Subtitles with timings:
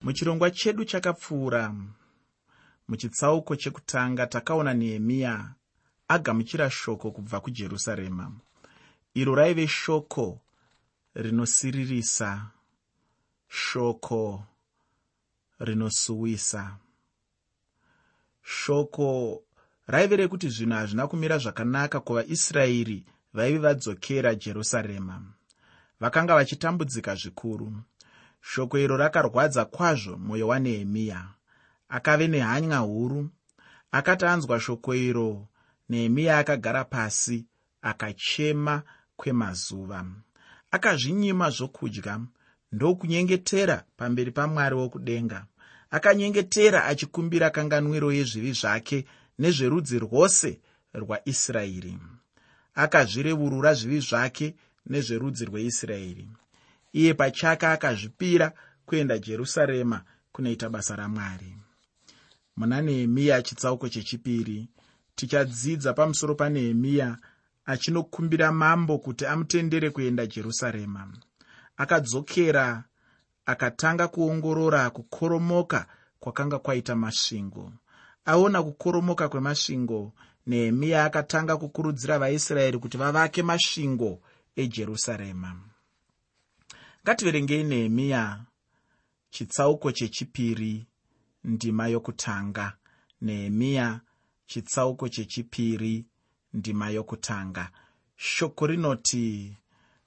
[0.00, 1.74] muchirongwa chedu chakapfuura.
[2.88, 5.54] Muchitsauko chekutanga takaona nehemiya
[6.08, 8.32] agamuchira shoko kubva kujerusarema.
[9.14, 10.40] Iro raive shoko
[11.14, 12.50] rinosiririsa
[13.48, 14.44] shoko
[15.58, 16.76] rinosuwisa.
[18.42, 19.42] Shoko
[19.86, 23.04] raive rekuti zvinhu hazvina kumira zvakanaka kuvaisraeri
[23.34, 25.22] vaive vadzokera jerusarema.
[26.00, 27.72] Vakanga vachitambudzika zvikuru
[28.40, 31.28] shoko iro rakarwadza kwazvo mwoyo wanehemiya
[31.90, 33.28] akave nehanya huru.
[33.92, 35.46] Akati anzwa shoko iro
[35.88, 37.46] nehemiya akagara pasi
[37.82, 38.82] akachema
[39.16, 40.06] kwemazuva.
[40.70, 42.20] Akazvinyima zvokudya
[42.72, 45.46] ndokunyengetera pamberi pamwari wokudenga.
[45.90, 49.04] Akanyengetera achikumbira kanganwiro yezvivi zvake
[49.38, 50.60] nezverudzi rwose
[50.94, 51.98] rwaisraeri.
[52.74, 54.54] Akazvireurura zvivi zvake
[54.86, 56.28] nezverudzi rweisraeri
[56.92, 58.52] iye pachake akazvipira
[58.86, 61.56] kuenda jerusarema kunoita basa ramwari.
[62.56, 64.68] Muna nehemiya chitsauko chechipiri
[65.14, 67.16] tichadzidza pamusoro panehemiya
[67.64, 71.12] achinokumbira mambo kuti amutendere kuenda jerusarema.
[71.76, 72.84] Akadzokera
[73.46, 75.86] akatanga kuongorora kukoromoka
[76.20, 77.72] kwakanga kwaita masvingo.
[78.24, 80.12] Aona kukoromoka kwemasvingo
[80.46, 84.20] nehemiya akatanga kukurudzira vaisraeri kuti vavake masvingo
[84.56, 85.69] ejerusarema
[87.04, 88.44] ngativerengei nehemiya
[89.30, 90.86] chitsauko chechipiri
[91.44, 92.76] ndima yokutanga.
[93.20, 94.00] Nehemiya
[94.46, 96.06] chitsauko chechipiri
[96.52, 97.70] ndima yokutanga.
[98.16, 99.56] Shoko rinoti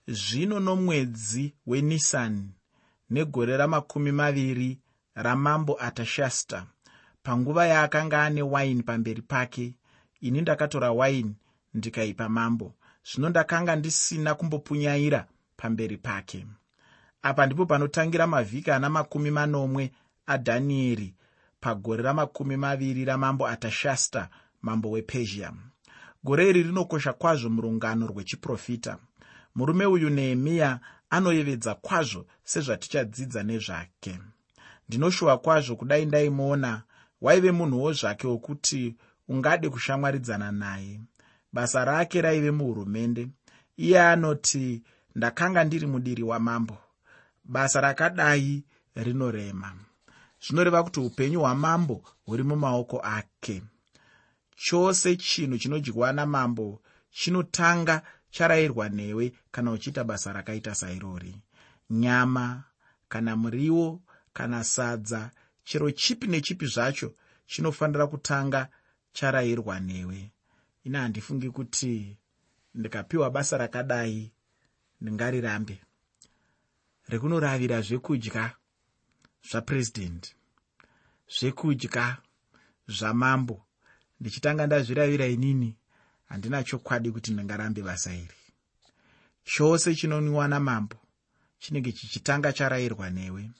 [0.08, 2.50] zvino nomwedzi wenisani
[3.10, 4.80] negore ramakumi maviri
[5.16, 6.68] ramambo atashasta
[7.24, 9.74] panguva yaakanga ane waini pamberi pake
[10.22, 11.36] ini ndakatora waini
[11.74, 12.76] ndikaipa mambo.
[13.04, 16.46] Zvino ndakanga ndisina kumbopunyaira pamberi pake
[17.24, 19.92] apa ndipo panotangira mavhiki ana makumi manomwe
[20.26, 21.16] adhanieri
[21.60, 24.30] pagore ramakumi maviri ramambo atashasta
[24.62, 25.54] mambo wepezhia.
[26.24, 28.98] Gore iri rinokosha kwazvo murungano rwechiprofita.
[29.56, 30.80] Murume uyu nehemiya
[31.10, 34.20] anoyevedza kwazvo sezvatichadzidza nezvake.
[34.90, 36.84] Ndinoshuwa kwazvo kudai ndaimuona.
[37.22, 38.96] Waive munhuwo zvake wokuti
[39.28, 41.02] ungade kushamwaridzana naye.
[41.54, 43.28] Basa rake raive muhurumende.
[43.78, 44.84] Iye anoti
[45.16, 46.78] ndakanga ndiri mudiri wamambo
[47.44, 48.64] basa rakadai
[48.96, 49.76] rinorema.
[50.42, 53.64] Zvinoreva kuti upenyu hwamambo huri mumaoko ake.
[54.56, 56.82] Chose chinhu chinodyiwa namambo
[57.12, 61.36] chinotanga charayirwa newe kana uchiita basa rakaita sairori.
[61.90, 62.64] Nyama
[63.10, 64.02] kana muriwo
[64.34, 65.32] kana sadza
[65.64, 67.14] chero chipi nechipi zvacho
[67.46, 68.68] chinofanira kutanga
[69.14, 70.32] charayirwa newe.
[70.84, 72.18] Ina handifungi kuti
[72.74, 74.32] ndikapiwa basa rakadai
[75.02, 75.82] ndingarirambe
[77.10, 78.46] rekunoravira zvekudya
[79.50, 80.30] zvapurezidendi
[81.36, 82.18] zvekudya
[82.88, 83.58] zvamambo
[84.20, 85.76] ndichitanga ndazviravira inini
[86.30, 88.38] handina chokwadi kuti ndingarambe basa iri.
[89.44, 90.98] Chose chinonwiwa namambo
[91.60, 93.52] chinenge chichitanga charayirwa newe.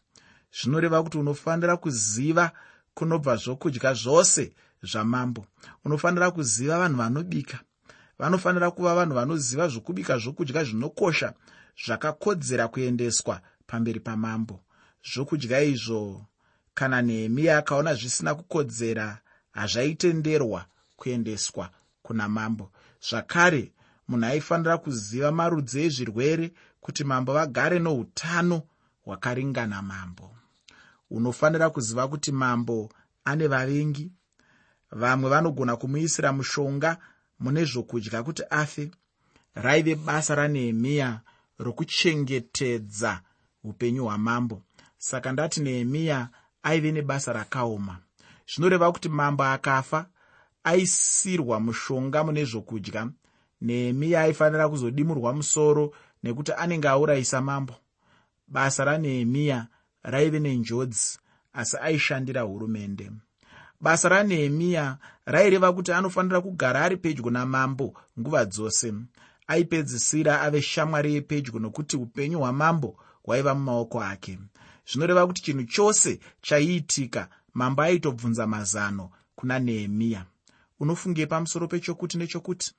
[0.58, 2.52] Zvinoreva kuti unofanira kuziva
[2.94, 5.46] kunobva zvokudya zvose zvamambo
[5.86, 7.60] unofanira kuziva vanhu vanobika.
[8.20, 11.34] Vanofanira kuva vanhu vanoziva zvokubika zvokudya zvinokosha
[11.86, 14.64] zvakakodzera kuendeswa pamberi pamambo.
[15.14, 16.26] Zvokudya izvo
[16.74, 19.20] kana nehemiya akaona zvisina kukodzera
[19.52, 21.70] hazvaitenderwa kuendeswa
[22.02, 22.72] kuna mambo.
[23.10, 23.72] Zvakare
[24.08, 26.52] munhu aifanira kuziva marudzi ezvirwere
[26.82, 28.62] kuti mambo vagare noutano
[29.06, 30.36] hwakaringana mambo.
[31.10, 32.90] Unofanira kuziva kuti mambo
[33.26, 34.12] ane vavengi.
[34.92, 36.98] Vamwe vanogona kumuisira mushonga
[37.40, 38.92] mune zvokudya kuti afe.
[39.56, 41.22] Raive basa ranehemiya
[41.64, 43.22] rokuchengetedza
[43.64, 44.62] upenyu hwamambo.
[44.98, 46.30] Saka ndati nehemiya
[46.64, 47.98] aive nebasa rakaoma.
[48.48, 50.06] Zvinoreva kuti mambo akafa
[50.64, 53.10] aisirwa mushonga mune zvokudya.
[53.62, 55.94] Nehemiya aifanira kuzodimurwa musoro
[56.24, 57.76] nekuti anenge aurayisa mambo.
[58.48, 59.68] Basa ranehemiya
[60.04, 61.20] raive nenjodzi
[61.54, 63.12] asi aishandira hurumende.
[63.82, 68.94] Basa ranehemiya raireva kuti anofanira kugara ari pedyo namambo nguva dzose
[69.48, 74.40] aipedzisira ave shamwari yepedyo nokuti upenyu hwamambo hwaiva mumaoko ake.
[74.92, 80.26] Zvinoreva kuti chinhu chose chaiitika mambo aitobvunza mazano kuna nehemiya.
[80.80, 82.74] Unofungei pamusoro pechokuti nechokuti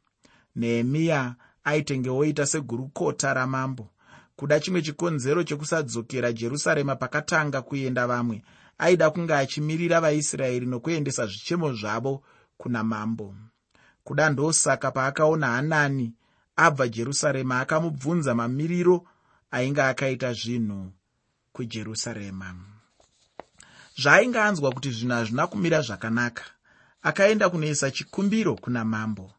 [0.57, 1.35] nehemiya
[1.65, 3.91] aitengewoita segurukota ramambo.
[4.37, 8.43] Kuda chimwe chikonzero chekusadzokera jerusarema pakatanga kuenda vamwe
[8.79, 12.23] aida kunge achimirira vaisraeri nokuendesa zvichemo zvavo
[12.57, 13.35] kuna mambo.
[14.05, 16.15] Kuda ndosaka paakaona hanani
[16.57, 19.07] abva jerusarema akamubvunza mamiriro
[19.51, 20.93] ainge akaita zvinhu
[21.53, 22.55] kujerusarema.
[24.03, 26.45] Zvaainge anzwa kuti zvinhu hazvina kumira zvakanaka
[27.03, 29.33] akaenda kunoisa chikumbiro kuna mambo.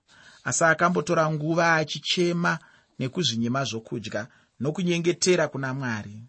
[0.44, 2.60] Asi akambotora nguva achichema
[3.00, 4.28] nekuzvinyima zvokudya
[4.60, 6.24] nokunyengetera kuna mwari.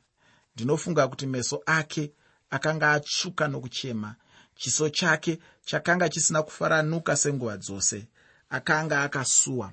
[0.55, 2.13] Ndinofunga kuti meso ake
[2.51, 4.15] akanga atsvuka nokuchema
[4.55, 8.09] chiso chake chakanga chisina kufaranuka senguva dzose
[8.51, 9.73] akanga akasuwa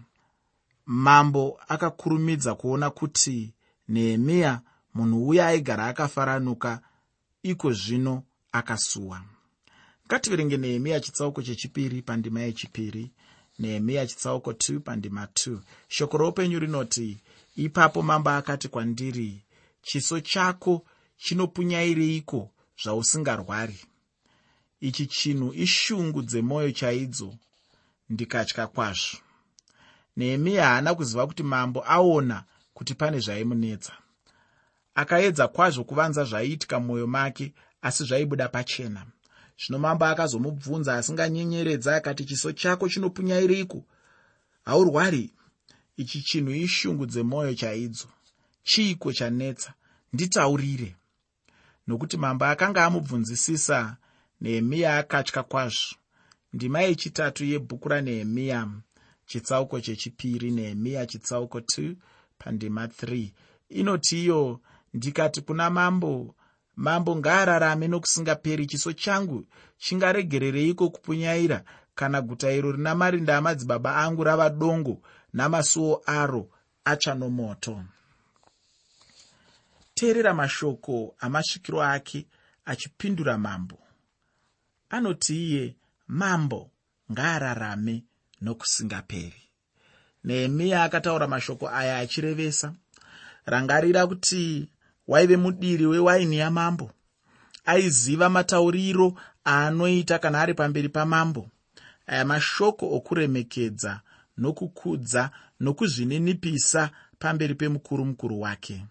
[0.86, 3.54] mambo akakurumidza kuona kuti
[3.88, 4.62] nehemiya
[4.94, 6.82] munhu uya aigara akafaranuka
[7.44, 9.24] iko zvino akasuwa.
[10.08, 13.12] Ngativerenge nehemiya chitsauko chechipiri pandima yechipiri
[13.60, 17.18] nehemiya chitsauko 2 pandima 2 shoko roupenyu rinoti
[17.56, 19.42] ipapo mambo akati kwandiri
[19.82, 20.86] chiso chako
[21.18, 22.50] chinopunyaireiko
[22.84, 23.80] zvausingarwari?
[24.82, 27.34] Ichi chinhu ishungu dzemwoyo chaidzo
[28.10, 29.18] ndikatya kwazvo
[30.18, 32.44] nehemiya haana kuziva kuti mambo aona
[32.74, 33.94] kuti pane zvaimunetsa.
[34.96, 39.06] Akaedza kwazvo kuvanza zvaiitika mumwoyo make asi zvaibuda pachena.
[39.58, 43.86] Zvino mambo akazomubvunza asinganyenyeredza akati chiso chako chinopunyairiko
[44.66, 45.34] haurwari.
[45.98, 48.08] Ichi chinhu ishungu dzemwoyo chaidzo.
[48.64, 49.74] Chiiko chanetsa?
[50.14, 50.96] Nditaurire.
[51.88, 53.98] Nokuti mambo akanga amubvunzisisa
[54.42, 55.96] nehemiya akatya kwazvo.
[56.54, 58.68] Ndima yechitatu yebhuku ranehemiya
[59.26, 61.96] chitsauko chechipiri nehemiya chitsauko 2
[62.38, 63.30] pandima 3
[63.70, 64.60] inoti iyo
[64.94, 66.36] ndikati kuna mambo
[66.76, 69.46] mambo ngaararame nokusingaperi chiso changu
[69.78, 71.64] chingaregerereiko kupunyaira
[71.96, 75.02] kana guta iro rina marinda amadzibaba angu rava dongo
[75.34, 76.50] namasuo aro
[76.86, 77.84] atsva nomoto?
[79.96, 82.28] Teerera mashoko amasvikiro ake
[82.66, 83.78] achipindura mambo.
[84.90, 85.76] Anoti iye
[86.08, 86.72] mambo
[87.12, 88.04] ngaararame
[88.44, 89.42] nokusingaperi.
[90.24, 92.74] Nehemiya akataura mashoko aya achirevesa
[93.46, 94.70] rangarira kuti
[95.08, 96.92] waive mudiri wewaini yamambo.
[97.66, 99.14] Aiziva matauriro
[99.46, 101.50] aanoita kana ari pamberi pamambo.
[102.08, 104.02] Aya mashoko okuremekedza
[104.38, 108.86] nokukudza nokuzvininipisa pamberi pemukuru mukuru wake.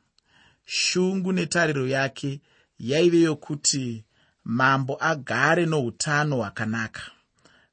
[0.65, 2.41] Shungu netariro yake
[2.79, 4.05] yaive yokuti
[4.45, 7.03] mambo agare noutano hwakanaka.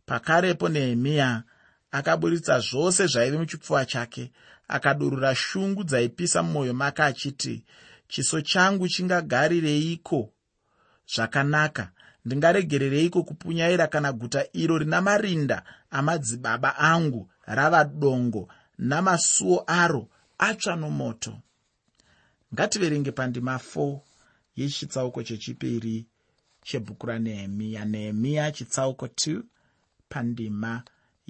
[0.05, 1.43] Pakarepo nehemiya
[1.91, 4.31] akaburitsa zvose zvaive muchipfuva chake
[4.67, 7.63] akadurura shungu dzaipisa mumwoyo make achiti
[8.07, 10.33] chiso changu chingagarireiko?
[11.15, 11.91] Zvakanaka.
[12.25, 21.41] Ndingaregerereiko kupunyaira kana guta iro rina marinda amadzibaba angu rava dongo namasuo aro atsva nomoto?
[22.53, 23.99] Ngativerenge pandima 4
[24.55, 26.05] yechitsauko chechipiri
[26.61, 29.43] chebhuku ranehemiya nehemiya chitsauko 2
[30.09, 30.83] pandima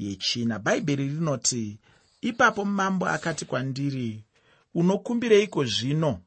[0.03, 0.59] yechina.
[0.59, 1.77] Bhaibheri rinoti
[2.21, 4.23] ipapo mambo akati kwandiri
[4.73, 6.19] unokumbireiko zvino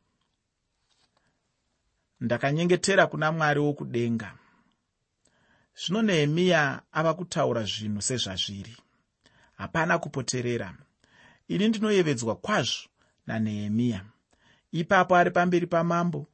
[2.21, 4.35] ndakanyengetera kuna mwari wokudenga.
[5.81, 8.77] Zvino nehemiya ava kutaura zvinhu sezvazviri.
[9.57, 10.75] Hapana kupoterera.
[11.49, 12.89] Ini ndinoyevedzwa kwazvo
[13.27, 14.05] nanehemiya.
[14.73, 16.27] Ipapo ari pamberi pamambo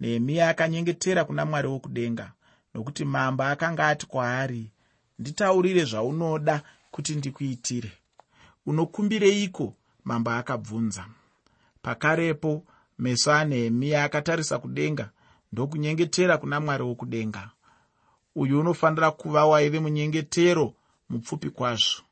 [0.00, 2.32] nehemiya akanyengetera kuna mwari wokudenga
[2.74, 4.70] nokuti mambo akanga ati kwaari
[5.18, 6.62] nditaurire zvaunoda
[6.92, 7.92] kuti ndikuitire.
[8.66, 9.74] Unokumbireiko?
[10.04, 11.06] Mambo akabvunza.
[11.82, 12.64] Pakarepo
[12.98, 15.10] meso anehemiya akatarisa kudenga
[15.52, 17.50] ndokunyengetera kuna mwari wokudenga.
[18.34, 20.74] Uyu unofanira kuva waive munyengetero
[21.10, 22.02] mupfupi kwazvo.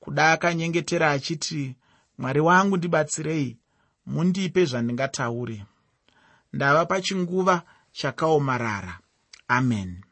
[0.00, 1.76] Kuda akanyengetera achiti
[2.18, 3.56] mwari wangu ndibatsirei.
[4.06, 5.64] Mundipe zvandingataure.
[6.52, 8.98] Ndava pachinguva chakaomarara.
[9.48, 10.09] Amen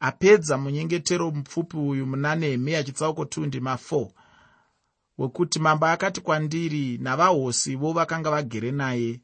[0.00, 4.08] apedza munyengetero mupfupi uyu muna nehemiya chitsauko 2 ndima 4
[5.18, 9.20] wekuti mambo akati kwandiri navahosivo vakanga vagere naye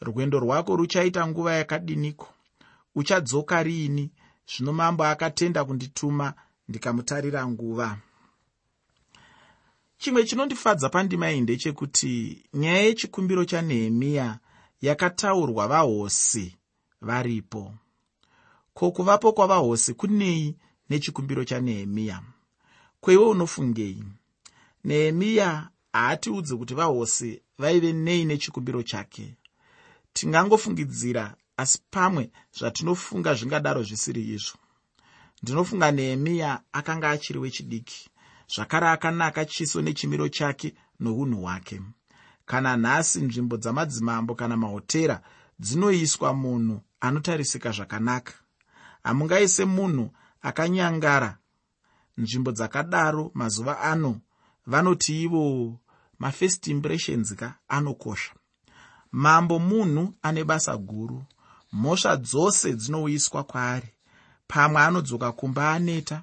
[0.00, 2.28] rwendo rwako ruchaita nguva yakadiniko?
[2.94, 4.10] Uchadzoka riini
[4.50, 6.34] zvino mambo akatenda kundituma
[6.68, 7.98] ndikamutarira nguva.
[9.98, 14.38] Chimwe chinondifadza pandima iyi ndechekuti nyaya yechikumbiro chanehemiya
[14.80, 16.56] yakataurwa vahosi
[17.00, 17.74] varipo
[18.78, 20.56] ko kuvapo kwavahosi kunei
[20.90, 22.22] nechikumbiro chanehemiya
[23.00, 24.04] kweiwe unofungei?
[24.84, 29.36] Nehemiya haatiudze kuti vahosi vaive nei nechikumbiro chake.
[30.12, 34.58] Tingangofungidzira asi pamwe zvatinofunga zvingadaro zvisiri izvo.
[35.42, 38.10] Ndinofunga nehemiya akanga achiri wechidiki
[38.54, 41.80] zvakare akanaka chiso nechimiro chake nounhu hwake.
[42.46, 45.22] Kana nhasi nzvimbo dzamadzimambo kana mahotera
[45.58, 48.34] dzinoiswa munhu anotarisika zvakanaka
[49.08, 50.10] hamungaise munhu
[50.42, 51.38] akanyangara.
[52.16, 54.20] Nzvimbo dzakadaro mazuva ano
[54.66, 55.78] vanoti ivo
[56.18, 58.32] mafirst impressions ka anokosha.
[59.12, 61.24] Mambo munhu ane basa guru.
[61.72, 63.88] Mhosva dzose dzinouyiswa kwaari.
[64.48, 66.22] Pamwe anodzoka kumba aneta.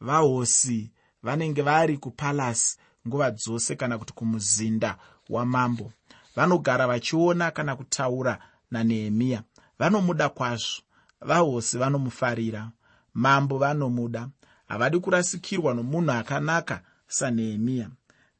[0.00, 0.90] Vahosi
[1.22, 4.98] vanenge vari kupalasi nguva dzose kana kuti kumuzinda
[5.28, 5.92] wamambo.
[6.36, 8.38] Vanogara vachiona kana kutaura
[8.70, 9.42] nanehemiya.
[9.78, 10.82] Vanomuda kwazvo
[11.24, 12.70] vahosi vanomufarira.
[13.14, 14.28] Mambo vanomuda.
[14.68, 17.90] Havadi kurasikirwa nomunhu akanaka sanehemiya.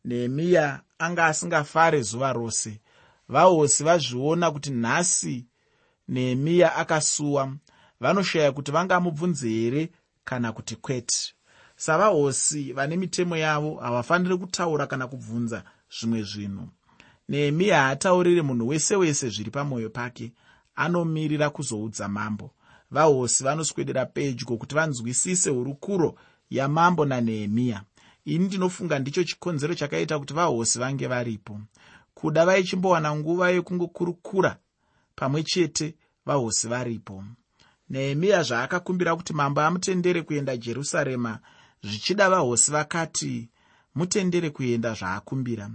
[0.04, 2.80] Nehemiya anga asingafare zuva rose.
[3.28, 5.46] Vahosi vazviona kuti nhasi
[6.08, 7.54] nehemiya akasuwa.
[8.00, 9.90] Vanoshaya kuti vangamubvunze here
[10.24, 11.34] kana kuti kwete.
[11.76, 15.64] Savahosi vane mitemo yavo havafaniri kutaura kana kubvunza
[16.00, 16.68] zvimwe zvinhu.
[17.28, 20.32] Nehemiya haatauriri munhu wese wese zviri pamwoyo pake.
[20.76, 22.50] Anomirira kuzoudza mambo
[22.94, 26.14] vahosi vanoswedera pedyo kuti vanzwisise hurukuro
[26.50, 27.82] yamambo nanehemiya.
[28.24, 31.60] Ini ndinofunga ndicho chikonzero chakaita kuti vahosi vange varipo.
[32.14, 34.56] Kuda vaichimbowana nguva yekungokurukura
[35.16, 35.94] pamwe chete
[36.26, 37.24] vahosi varipo.
[37.90, 41.38] Nehemiya zvaakakumbira kuti mambo amutendere kuenda jerusarema
[41.82, 43.48] zvichida vahosi vakati
[43.94, 45.70] mutendere kuenda zvaakumbira.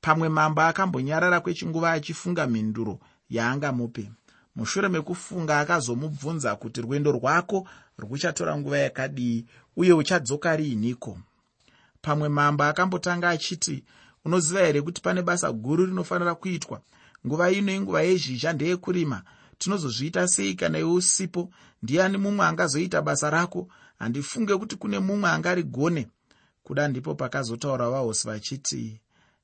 [0.00, 3.00] Pamwe mambo akambonyarara kwechinguva achifunga mhinduro
[3.30, 4.10] yaangamupe
[4.56, 11.18] mushure mekufunga akazomubvunza kuti rwendo rwako ruchatora nguva yakadii uye uchadzoka riiniko?
[12.02, 13.84] Pamwe mambo akambotanga achiti
[14.24, 16.80] unoziva here kuti pane basa guru rinofanira kuitwa?
[17.26, 19.22] Nguva ino inguva yezhizha ndeyekurima.
[19.58, 21.50] Tinozozviita sei kana iwe usipo
[21.82, 23.68] ndiani mumwe angazoita basa rako?
[23.98, 26.08] Handifunge kuti kune mumwe angarigone.
[26.62, 29.00] Kuda ndipo pakazotaura vahosi vachiti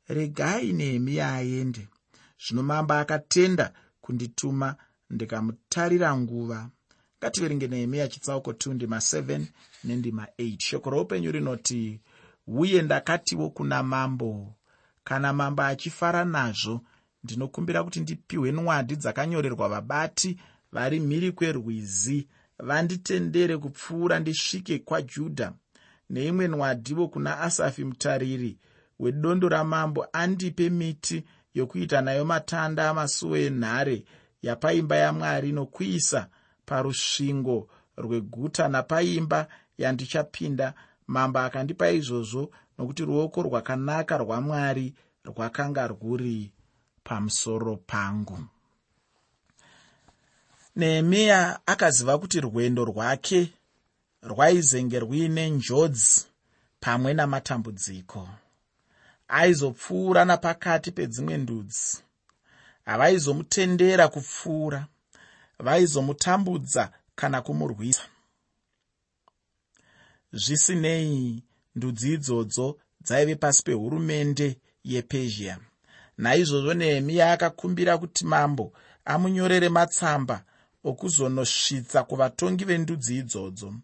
[0.08, 1.88] regai nehemiya aende.
[2.46, 4.76] Zvino mambo akatenda kundituma
[5.10, 6.70] ndikamutarira nguva.
[7.20, 9.40] Ngativerenge nehemiya chitsauko 2 ndima 7
[9.84, 12.00] nendima 8 shoko roupenyu rinoti
[12.46, 14.54] uye ndakatiwo kuna mambo.
[15.04, 16.80] Kana mambo achifara nazvo
[17.24, 20.38] ndinokumbira kuti ndipiwe nwadi dzakanyorerwa vabati
[20.72, 22.28] vari mhiri kwerwizi.
[22.58, 25.52] Vanditendere kupfuura ndisvike kwajudha
[26.10, 28.58] neimwe nwadiwo kuna asafi mutariri
[28.98, 34.04] wedondo ramambo andipe miti yokuita nayo matanda amasuo enhare
[34.46, 36.20] yapaimba yamwari nokuisa
[36.66, 39.48] parusvingo rweguta napaimba
[39.78, 40.74] yandichapinda.
[41.06, 46.50] Mambo akandipa izvozvo nokuti ruoko rwakanaka rwamwari rwakanga rwuri
[47.04, 48.38] pamusoro pangu.
[50.76, 53.52] Nehemiya akaziva kuti rwendo rwake
[54.22, 56.26] rwaizenge ruine njodzi
[56.80, 58.28] pamwe namatambudziko.
[59.28, 62.05] Aizopfuura napakati pedzimwe ndudzi
[62.86, 64.86] havaizomutendera kupfuura
[65.58, 68.02] vaizomutambudza kana kumurwisa.
[70.32, 71.42] Zvisinei
[71.74, 75.58] ndudzi idzodzo dzaive pasi pehurumende yepezhia.
[76.18, 78.72] Naizvozvo nehemiya akakumbira kuti mambo
[79.04, 80.44] amunyorere matsamba
[80.84, 83.74] okuzonosvitsa kuvatongi vendudzi idzodzo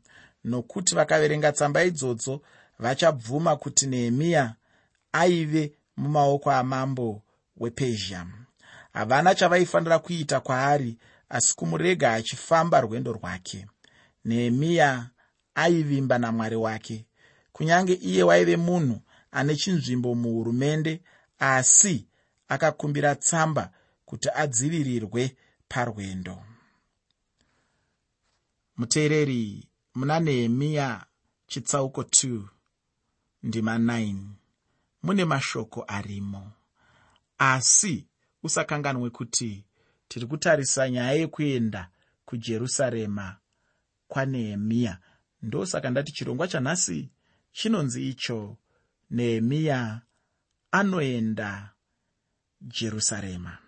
[0.44, 2.40] nokuti vakaverenga tsamba idzodzo
[2.78, 4.54] vachabvuma kuti nehemiya
[5.12, 7.23] aive mumaoko amambo
[7.56, 8.26] wepezhia
[8.93, 13.67] havana chavaifanira kuita kwaari asi kumurega achifamba rwendo rwake.
[14.25, 15.11] Nehemiya
[15.55, 17.07] aivimba namwari wake.
[17.53, 21.01] Kunyange iye waive munhu ane chinzvimbo muhurumende
[21.39, 22.07] asi
[22.49, 23.73] akakumbira tsamba
[24.05, 25.37] kuti adzivirirwe
[25.69, 26.43] parwendo.
[28.77, 31.07] Muteereri muna nehemiya
[31.47, 32.43] chitsauko 2
[33.43, 34.17] ndima 9
[35.03, 36.53] mune mashoko arimo.
[37.39, 38.07] Asi
[38.43, 39.65] usakanganwe kuti
[40.09, 41.89] tiri kutarisa nyaya yekuenda
[42.25, 43.37] kujerusarema
[44.09, 44.99] kwanehemiya
[45.43, 47.11] ndosaka ndati chirongwa chanhasi
[47.53, 48.57] chinonzi icho
[49.11, 50.01] nehemiya
[50.71, 51.71] anoenda
[52.61, 53.59] jerusarema.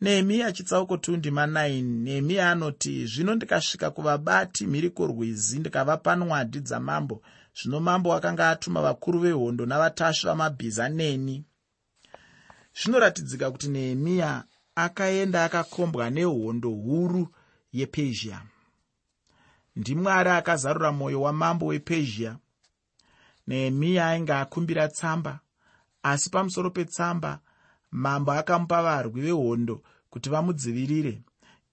[0.00, 7.22] Nehemiya chitsauko 2 ndima 9 nehemiya anoti zvino ndikasvika kuvabati mhiri kurwizi ndikavapa nwadi dzamambo.
[7.62, 11.44] Zvino mambo akanga atuma vakuru vehondo navatasvi vamabhiza neni
[12.82, 17.28] zvinoratidzika kuti nehemiya akaenda akakombwa nehondo huru
[17.72, 18.42] yepezhia.
[19.76, 22.36] Ndimwari akazarura mwoyo wamambo wepezhia.
[23.46, 25.40] Nehemiya ainge akumbira tsamba
[26.02, 27.40] asi pamusoro petsamba
[27.90, 31.22] mambo akamupa varwi vehondo kuti vamudzivirire.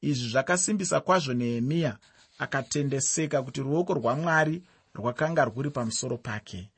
[0.02, 1.98] Izvi zvakasimbisa kwazvo nehemiya
[2.40, 4.64] akatendeseka kuti ruoko rwamwari
[4.96, 6.70] rwakanga rwuri pamusoro pake.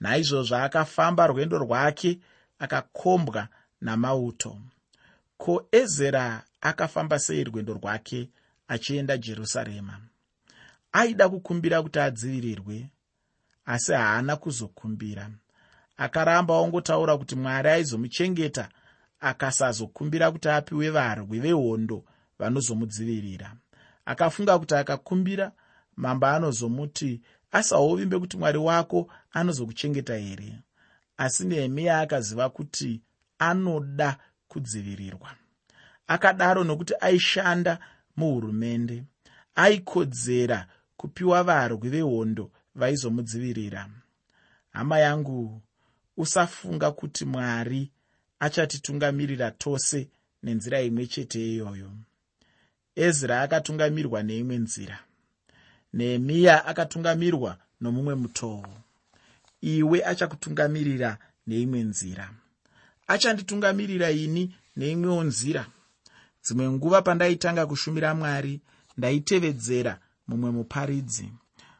[0.00, 2.20] Naizvozvo akafamba rwendo rwake
[2.58, 3.48] akakombwa
[3.84, 4.58] namauto.
[5.36, 8.30] Ko ezera akafamba sei rwendo rwake
[8.68, 10.00] achienda jerusarema?
[10.92, 12.88] Aida kukumbira kuti adzivirirwe
[13.64, 15.30] asi haana kuzokumbira.
[15.96, 18.68] Akaramba ongotaura kuti mwari aizomuchengeta
[19.20, 22.04] akasazokumbira kuti apiwe varwi vehondo
[22.38, 23.56] vanozomudzivirira.
[24.04, 25.52] Akafunga kuti akakumbira
[25.96, 27.20] mambo anozomuti
[27.52, 30.58] asi hauvimbe kuti mwari wako anozokuchengeta here?
[31.16, 33.00] Asi nehemiya akaziva kuti
[33.38, 35.30] anoda kudzivirirwa.
[36.06, 37.78] Akadaro nokuti aishanda
[38.16, 39.04] muhurumende
[39.54, 43.90] aikodzera kupiwa varwi vehondo vaizomudzivirira.
[44.72, 45.62] Hama yangu
[46.16, 47.90] usafunga kuti mwari
[48.40, 50.08] achatitungamirira tose
[50.42, 51.90] nenzira imwe chete iyoyo.
[52.96, 54.98] Ezra akatungamirwa neimwe nzira
[55.94, 58.66] nehemiya akatungamirwa nomumwe mutoo
[59.60, 62.30] iwe achakutungamirira neimwe nzira
[63.06, 65.66] achanditungamirira ini neimwewo nzira.
[66.44, 68.60] Dzimwe nguva pandaitanga kushumira mwari
[68.96, 71.32] ndaitevedzera mumwe muparidzi.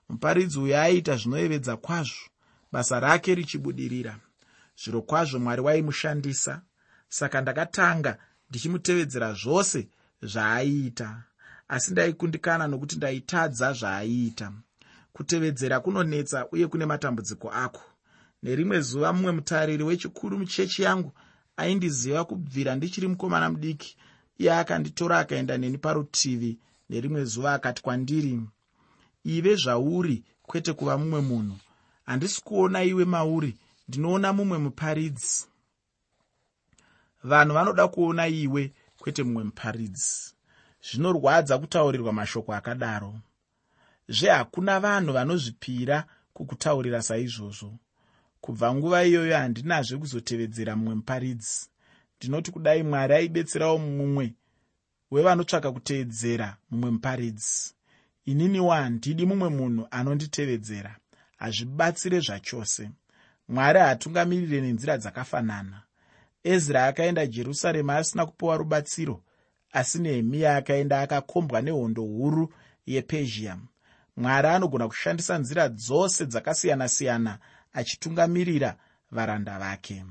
[0.08, 2.24] Muparidzi uyo aiita zvinoyevedza kwazvo
[2.72, 4.18] basa rake richibudirira.
[4.80, 6.62] Zviro kwazvo mwari waimushandisa
[7.08, 8.18] saka ndakatanga
[8.50, 9.88] ndichimutevedzera zvose
[10.22, 11.22] zvaaiita.
[11.68, 14.52] Asi ndaikundikana nokuti ndaitadza zvaaiita.
[15.12, 17.82] Kutevedzera kunonetsa uye kune matambudziko ako
[18.44, 21.12] nerimwe zuva mumwe mutariri wechikuru muchechi yangu
[21.56, 23.96] aindiziva kubvira ndichiri mukomana mudiki.
[24.38, 26.58] Iye akanditora akaenda neni parutivi
[26.90, 28.40] nerimwe zuva akati kwandiri
[29.24, 31.56] ive zvauri kwete kuva mumwe munhu.
[32.06, 33.56] Handisi kuona iwe mauri
[33.88, 35.46] ndinoona mumwe muparidzi.
[37.24, 40.34] Vanhu vanoda kuona iwe kwete mumwe muparidzi.
[40.86, 43.14] Zvinorwadza kutaurirwa mashoko akadaro.
[44.08, 47.78] Zvehakuna vanhu vanozvipira kukutaurira saizvozvo
[48.44, 51.68] kubva nguva iyoyo handinazve kuzotevedzera mumwe muparidzi.
[52.16, 54.34] Ndinoti kudai mwari aibetserawo mumwe
[55.10, 57.74] wevanotsvaka kuteedzera mumwe muparidzi.
[58.24, 60.96] Ininiwo handidi mumwe munhu anonditevedzera
[61.36, 62.90] hazvibatsire zvachose.
[63.48, 65.82] Mwari haatungamirire nenzira dzakafanana.
[66.42, 69.22] Ezra akaenda jerusarema asina kupiwa rubatsiro
[69.72, 72.54] asi nehemiya akaenda akakombwa nehondo huru
[72.86, 73.58] yepezhia.
[74.16, 77.38] Mwari anogona kushandisa nzira dzose dzakasiyana-siyana
[77.74, 78.76] achitungamirira
[79.10, 80.04] varanda vake.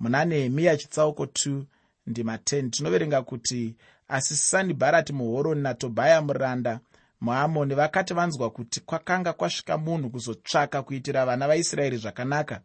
[0.00, 1.62] Muna nehemiya chitsauko 2
[2.06, 3.76] ndima 10 tinoverenga kuti
[4.08, 6.80] asi sanibharati muhoroni natobhaya muranda
[7.20, 12.60] muamoni vakati vanzwa kuti kwakanga kwasvika munhu kuzotsvaka kuitira vana vaisraeri zvakanaka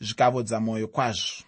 [0.00, 1.44] zvikavodza mwoyo kwazvo.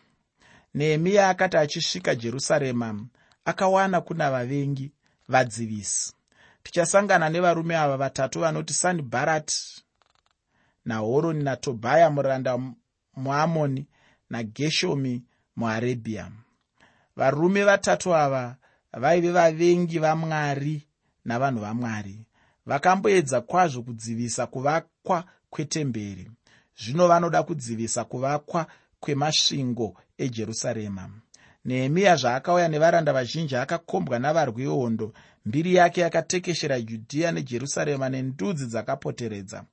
[0.74, 3.06] Nehemiya akati achisvika jerusarema
[3.44, 4.92] akawana kuna vavengi
[5.28, 6.12] vadzivisi
[6.62, 9.84] tichasangana nevarume ava vatatu vanoti sanibharati
[10.84, 12.58] nahoroni natobhaya muranda
[13.16, 13.86] muamoni
[14.30, 15.22] nageshomi
[15.56, 16.32] muarebhia
[17.16, 18.56] varume vatatu ava
[18.92, 20.86] vaive vavengi vamwari
[21.24, 22.26] navanhu vamwari.
[22.66, 26.30] Vakamboedza kwazvo kudzivisa kuvakwa kwetemberi.
[26.78, 28.66] Zvino vanoda kudzivisa kuvakwa
[29.00, 31.10] kwemasvingo ejerusarema.
[31.64, 35.12] Nehemiya zvaakauya nevaranda vazhinji akakombwa navarwi vehondo
[35.46, 39.64] mbiri yake yakatekeshera judhiya nejerusarema nendudzi dzakapoteredza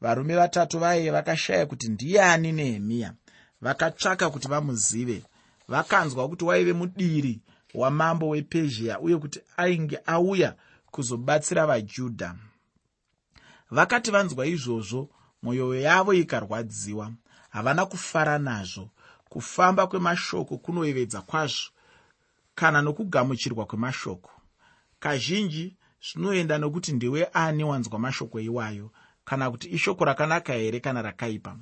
[0.00, 3.14] varume vatatu vaiye vakashaya kuti ndiani nehemiya.
[3.60, 5.22] Vakatsvaka kuti vamuzive.
[5.68, 7.40] Vakanzwa kuti waive mudiri
[7.74, 10.54] wamambo wepezhia uye kuti ainge auya
[10.90, 12.34] kuzobatsira vajudha.
[13.70, 15.08] Vakati vanzwa izvozvo
[15.42, 17.12] mwoyo yavo ikarwadziwa.
[17.50, 18.90] Havana kufara nazvo.
[19.28, 21.70] Kufamba kwemashoko kunoyevedza kwazvo
[22.54, 24.30] kana nokugamuchirwa kwemashoko.
[25.00, 28.90] Kazhinji zvinoenda nokuti ndiwe ani wanzwa mashoko iwayo
[29.28, 31.56] kana kuti ishoko rakanaka here kana rakaipa?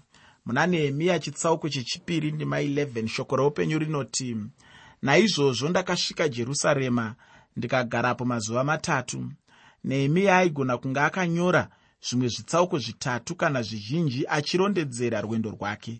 [0.46, 4.36] Muna nehemiya chitsauko chechipiri ndima 11 shoko reupenyu rinoti
[5.02, 7.14] naizvozvo ndakasvika jerusarema
[7.56, 9.30] ndikagarapo mazuva matatu.
[9.84, 11.68] Nehemiya aigona kunge akanyora
[12.08, 15.98] zvimwe zvitsauko zvitatu kana zvizhinji achirondedzera rwendo rwake.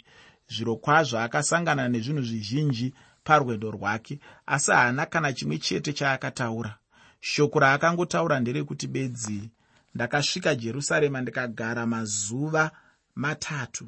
[0.49, 6.79] Zviro kwazvo akasangana nezvinhu zvizhinji parwendo rwake asi haana kana chimwe chete chaakataura.
[7.21, 9.51] Shoko raakangotaura nderekuti bedzi
[9.97, 12.71] ndakasvika jerusarema ndikagara mazuva
[13.15, 13.87] matatu.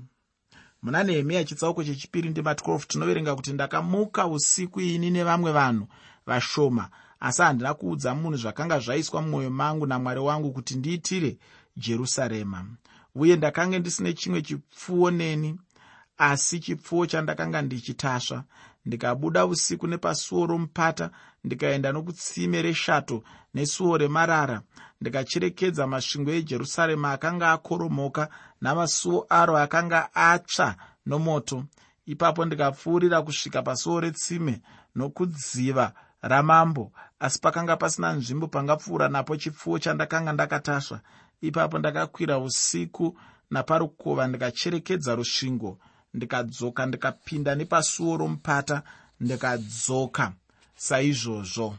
[0.83, 5.87] Muna nehemiya chitsauko chechipiri ndima 12 tinoverenga kuti ndakamuka usiku ini nevamwe vanhu
[6.27, 6.88] vashoma.
[7.21, 11.38] Asi handina kuudza munhu zvakanga zvaiswa mumwoyo mangu namwari wangu kuti ndiitire
[11.77, 12.66] jerusarema.
[13.14, 15.59] Uye ndakanga ndisine chimwe chipfuwo neni
[16.18, 18.44] asi chipfuwo chandakanga ndichitasva
[18.88, 21.11] ndikabuda usiku nepasuo romupata
[21.44, 23.22] ndikaenda nokutsime reshato
[23.55, 24.62] nesuo remarara
[25.01, 28.29] ndikacherekedza masvingo ejerusarema akanga akoromoka
[28.61, 30.68] namasuo aro akanga atsva
[31.07, 31.64] nomoto.
[32.07, 34.61] Ipapo ndikapfuurira kusvika pasuo retsime
[34.96, 41.01] nokudziva ramambo asi pakanga pasina nzvimbo pangapfuura napo chipfuwo chandakanga ndakatasva.
[41.40, 43.18] Ipapo ndakakwira usiku
[43.51, 45.79] naparukova ndikacherekedza rusvingo
[46.14, 48.83] ndikadzoka ndikapinda nepasuo romupata
[49.21, 50.33] ndikadzoka.
[50.77, 51.77] Saizvozvo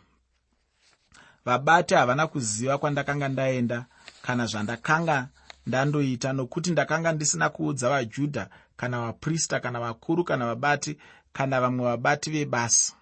[1.46, 3.86] vabati havana kuziva kwandakanga ndaenda
[4.22, 5.28] kana zvandakanga
[5.68, 10.98] ndandoita nokuti ndakanga ndisina kuudza vajudha kana vaprista kana vakuru kana vabati
[11.34, 12.94] kana vamwe vabati vebasa.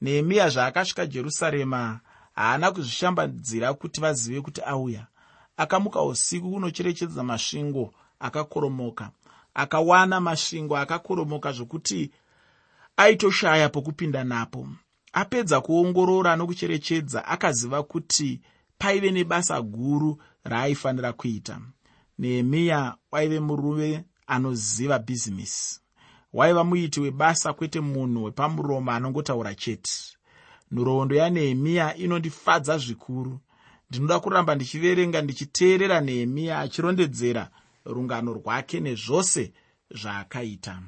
[0.00, 2.00] Nehemiya zvaakasvika jerusarema
[2.34, 5.06] haana kuzvishambadzira kuti vazive kuti auya.
[5.56, 9.10] Akamuka usiku kunocherechedza masvingo akakoromoka
[9.54, 12.10] akawana masvingo akakoromoka zvokuti
[12.96, 14.68] aitoshaya pokupinda napo.
[15.12, 18.40] Apedza kuongorora nokucherechedza akaziva kuti
[18.78, 21.60] paive nebasa guru raaifanira kuita.
[22.18, 25.80] Nehemiya waive muruve anoziva bhizimisi
[26.32, 29.92] waiva muiti webasa kwete munhu wepamuromo anongotaura chete.
[30.72, 33.40] Nhoroondo yanehemiya inondifadza zvikuru.
[33.90, 37.50] Ndinoda kuramba ndichiverenga ndichiteerera nehemiya achirondedzera
[37.84, 39.52] rungano rwake nezvose
[39.90, 40.82] zvaakaita.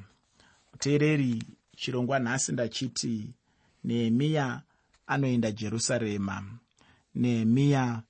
[0.71, 1.43] Muteereri
[1.75, 3.33] chirongwa nhasi ndachiti
[3.83, 4.61] nehemiya
[5.07, 6.43] anoenda jerusarema.
[7.15, 8.01] Nehemiya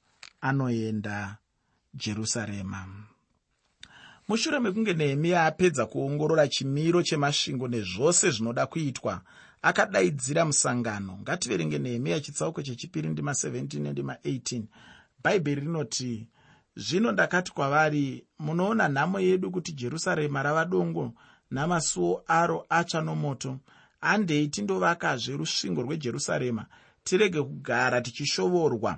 [0.42, 1.38] anoenda
[1.94, 2.88] jerusarema.
[4.28, 9.22] Mushure mekunge nehemiya apedza kuongorora chimiro chemasvingo nezvose zvinoda kuitwa
[9.62, 11.18] akadaidzira musangano.
[11.22, 14.64] Ngativerenge nehemiya chitsauko chechipiri ndima 17 nendima 18
[15.24, 16.28] bhaibheri rinoti
[16.78, 21.14] zvino ndakati kwavari munoona nhamo yedu kuti jerusarema rava dongo
[21.52, 23.58] namasuo aro atsva nomoto.
[24.02, 26.66] Handei tindovakazve rusvingo rwejerusarema
[27.04, 28.98] tirege kugara tichishovorwa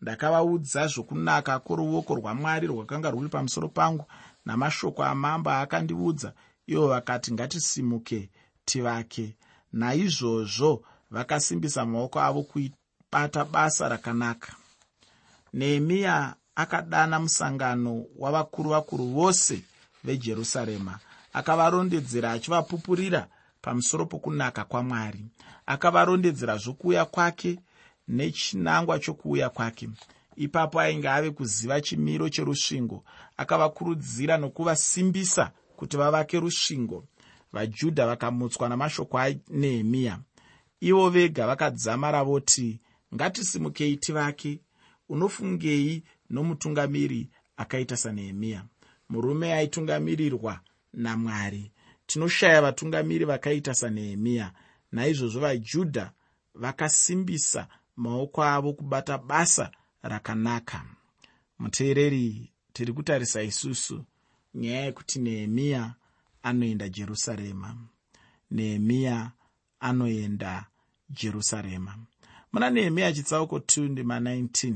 [0.00, 4.04] ndakavaudza zvokunaka kworuoko rwamwari rwakanga rwuri pamusoro pangu
[4.44, 6.32] namashoko amambo aakandiudza
[6.66, 8.30] ivo vakati ngatisimuke
[8.64, 9.36] tivake.
[9.72, 14.52] Naizvozvo vakasimbisa maoko avo kuibata basa rakanaka.
[15.52, 19.62] Nehemiya akadana musangano wavakuru vakuru vose
[20.04, 20.98] vejerusarema.
[21.32, 23.28] Akavarondedzera achivapupurira
[23.62, 25.24] pamusoro pokunaka kwamwari.
[25.66, 27.58] Akavarondedzera zvokuuya kwake
[28.08, 29.88] nechinangwa chokuuya kwake.
[30.36, 33.04] Ipapo ainge ave kuziva chimiro cherusvingo
[33.36, 37.04] akavakurudzira nokuvasimbisa kuti vavake rusvingo.
[37.52, 40.18] Vajudha vakamutswa namashoko anehemiya
[40.80, 42.80] ivo vega vakadzama ravoti
[43.14, 44.60] ngatisimukei tivake
[45.08, 48.64] unofungei nomutungamiri akaita sanehemiya.
[49.08, 50.60] Murume aitungamirirwa
[50.92, 51.72] namwari.
[52.06, 54.52] Tinoshaya vatungamiri vakaita sanehemiya.
[54.92, 56.12] Naizvozvo vajudha
[56.54, 59.70] vakasimbisa maoko avo kubata basa
[60.02, 60.84] rakanaka.
[61.58, 64.04] Muteereri tiri kutarisa isusu.
[64.54, 65.94] Nyaya yekuti nehemiya
[66.42, 67.76] anoenda jerusarema.
[68.50, 69.30] Nehemiya
[69.80, 70.66] anoenda
[71.10, 71.98] jerusarema.
[72.52, 74.74] Muna nehemiya chitsauko 2 ndima 19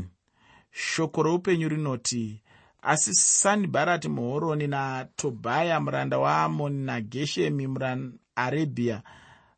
[0.71, 2.43] shoko roupenyu rinoti
[2.83, 9.03] asi sanibharati muhoroni natobhaya muranda waamoni nageshemi muarebhiya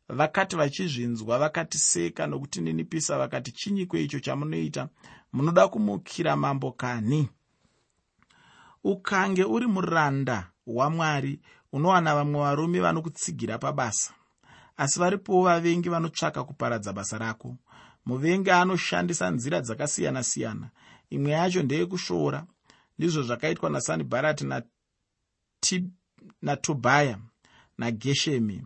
[0.09, 4.89] vakati vachizvinzwa vakatiseka nokutininipisa vakati chinyiko icho chamunoita
[5.33, 7.29] munoda kumukira mambo kani
[8.83, 11.39] ukange uri muranda wamwari
[11.71, 14.13] unowana vamwe varume vanokutsigira pabasa.
[14.77, 17.55] Asi varipowo vavengi vanotsvaka kuparadza basa rako.
[18.05, 20.69] Muvengi anoshandisa nzira dzakasiyana-siyana
[21.15, 22.39] imwe yacho ndeyekushoora
[22.97, 24.43] ndizvo zvakaitwa nasanibharati
[26.41, 27.17] natobhaya
[27.77, 28.57] nageshemi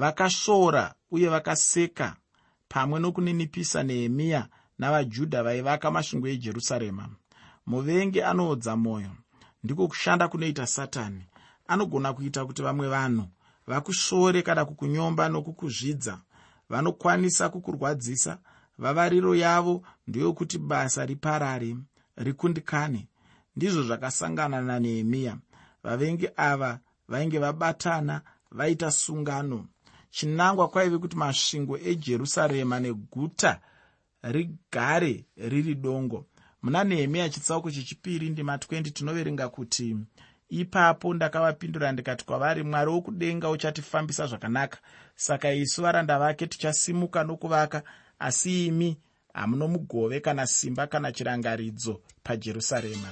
[0.00, 2.16] vakasvora uye vakaseka
[2.68, 7.04] pamwe nokuninipisa nehemiya navajudha vaivaka masvingo ejerusarema.
[7.66, 9.12] Muvengi anoodza mwoyo.
[9.64, 11.24] Ndiko kushanda kunoita satani.
[11.66, 13.26] Anogona kuita kuti vamwe vanhu
[13.66, 16.18] vakusvore kana kukunyomba nokukuzvidza.
[16.68, 18.38] Vanokwanisa kukurwadzisa
[18.78, 21.76] vavariro yavo ndeyokuti basa riparare
[22.16, 23.08] rikundikane.
[23.56, 25.38] Ndizvo zvakasangana nanehemiya
[25.82, 29.66] vavengi ava vainge vabatana vaita sungano.
[30.10, 33.60] Chinangwa kwaive kuti masvingo ejerusarema neguta
[34.22, 36.26] rigare riri dongo.
[36.62, 39.96] Muna nehemiya chitsauko chechipiri ndima 20 tinoverenga kuti
[40.48, 44.78] ipapo ndakavapindura ndikati kwavari mwari wokudenga uchatifambisa zvakanaka
[45.14, 47.82] saka isu varanda vake tichasimuka nokuvaka
[48.18, 48.98] asi imi
[49.34, 53.10] hamuno mugove kana simba kana chirangaridzo pajerusarema